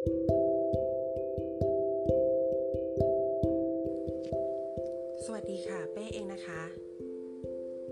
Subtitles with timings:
[0.00, 0.02] ส
[5.32, 6.62] วัสดีค่ะ เป้เองนะคะ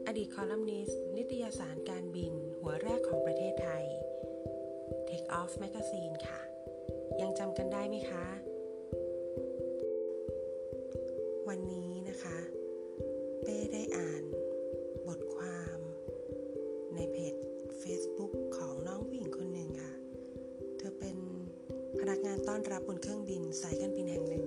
[0.06, 3.84] อดีตคอลัมนิสต์นิตยสารการบิน หัวแรกของประเทศไทย
[5.08, 6.40] Take Off Magazine ค่ะ
[7.20, 8.26] ยังจำกันได้ไหมคะ
[11.48, 12.38] วันนี้นะคะ
[13.42, 14.07] เป้ได้อ่าน
[22.08, 24.46] นักงานต้อนรับบนเครื่องบินสายการบินแห่งหนึ่ง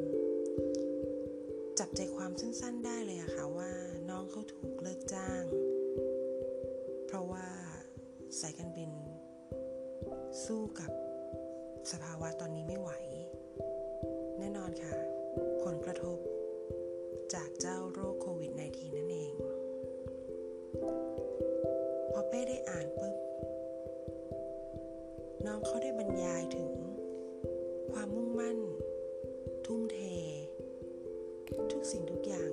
[1.79, 3.71] จับใจความสั้นๆได้เลยอะค่ะว่า
[4.09, 5.43] น้องเขาถูกเลิกจ้าง
[7.07, 7.47] เพราะว่า
[8.39, 8.91] สายการบิน
[10.43, 10.91] สู้กับ
[11.91, 12.91] สภาวะตอนนี้ไม่ไหว
[14.39, 14.95] แน่นอนค่ะ
[15.63, 16.17] ผลกระทบ
[17.33, 19.33] จากเจ้าโรคโควิด -19 นั่นเอง
[22.11, 23.15] พอเป้ได้อ่านปุ๊บ
[25.45, 26.70] น้องเขาได้บรรยายถึง
[27.91, 28.57] ความมุ่งมั่น
[29.65, 29.99] ทุ่มเท
[31.71, 32.51] ทุกสิ่งทุกอย่าง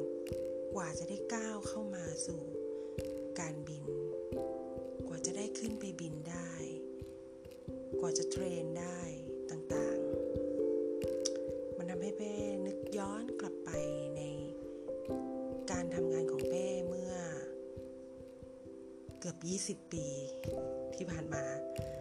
[0.75, 2.43] กว่าจะได้ก้าวเข้ามาสู่
[3.39, 3.85] การบิน
[5.07, 6.51] กว่าจะได้ขึ้นไปบินได้
[8.01, 9.01] กว่าจะเทรนได้
[9.51, 12.33] ต่างๆ มันทำให้เป้
[12.67, 13.71] นึกย้อนกลับไป
[14.17, 14.23] ใน
[15.71, 17.15] การทำงานของเป้เมื่อ
[19.19, 19.37] เกือบ
[19.85, 20.07] 20 ปี
[20.95, 21.98] ที่ผ่านมาว่า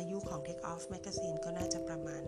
[0.00, 2.22] อายุของ Take Off Magazine ก็น่าจะประมาณ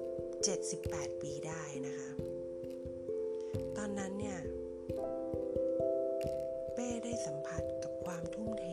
[0.00, 2.10] 17-18 ปีได้นะคะ
[3.76, 4.38] ตอนนั้นเนี่ย
[6.74, 8.66] เป้ได้สัมผัสกับความทุ่มเท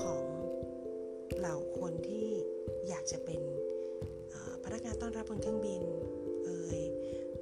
[0.00, 0.24] ของ
[1.36, 2.28] เหล่าคนที่
[2.88, 3.40] อยากจะเป็น
[4.64, 5.82] พนักงานต้อนรับบนเครื่องบิน
[6.44, 6.80] เอ่ย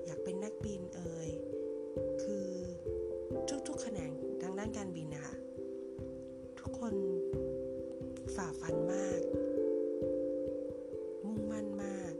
[0.06, 1.30] อยากเป็นนักบินเอ่ย
[2.22, 2.48] คือ
[3.68, 5.34] ทุกๆแขนงทางด้านการบินนะคะ
[6.60, 6.94] ทุกคน
[8.38, 9.22] ฝ่าฟันมาก
[11.24, 12.14] มุ่งมั่นมาก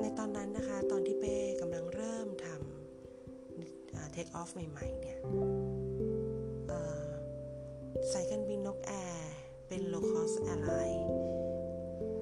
[0.00, 5.18] ในตอนนั้นนะคะ ตอนที่เป้กำลังเริ่มทำเทคออฟใหม่ๆเนี่ย
[6.68, 7.08] เอ่อ
[8.12, 9.32] สายการบินนกแอร์
[9.68, 11.04] เป็น low cost airline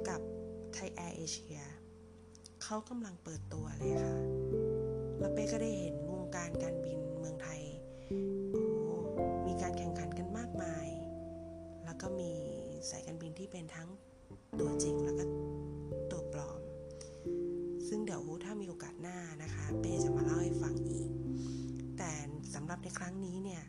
[0.09, 0.21] กับ
[0.73, 1.59] ไทยแอร์เอเชีย
[2.63, 4.17] เขากำลังเปิดตัวเลยค่ะ
[5.19, 7.01] แล้วเป้ก็ได้เห็นวงการการบิน
[14.63, 15.25] ตัวจริงแล้วก็
[16.11, 16.61] ตัวปลอม
[17.89, 21.11] ซึ่งเดี๋ยวถ้ามีโอกาสหน้านะคะ เป้จะมาเล่าให้ฟังอีก
[21.99, 22.13] แต่
[22.55, 23.65] สำหรับในครั้งนี้เนี่ย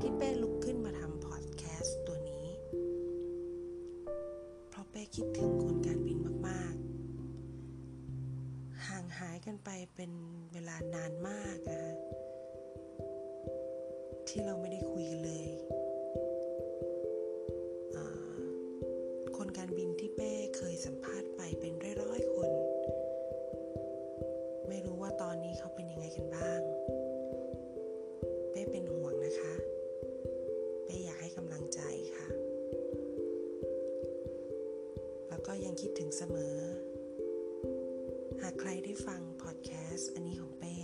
[0.00, 2.46] ที่เป้ลุกขึ้นมาทำพอดแคสต์ตัวนี้
[4.70, 6.18] เพราะเป้คิดถึงคนการบิน
[6.48, 10.12] มากๆ ห่างหายกันไปเป็น
[10.52, 11.92] เวลานานมากนะคะ
[14.28, 15.63] ที่เราไม่ได้คุยกันเลย
[19.66, 22.50] การบินที่เป้เคยสัมภาษณ์ไปเป็นร้อยๆคน
[24.68, 26.60] ไม่รู้ว่าตอนนี้เขาเป็นยังไงกันบ้าง
[28.50, 29.54] เป้เป็นห่วงนะคะ
[30.84, 31.80] เป้อยากให้กำลังใจ
[32.16, 32.28] ค่ะ
[35.28, 36.56] แล้วก็ยังคิดถึงเสมอ
[38.42, 40.74] หากใครได้ฟังพอดแคสต์อันนี้ของเป้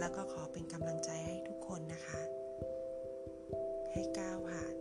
[0.00, 2.20] แล้วก็ขอเป็นกำลังใจให้ทุกคนนะคะ
[3.92, 4.74] ให้ก้าวผ่าน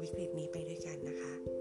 [0.00, 1.59] วิกฤตนี้ไปด้วยกันนะคะ